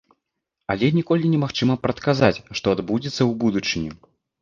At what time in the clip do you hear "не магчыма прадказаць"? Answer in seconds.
1.35-2.43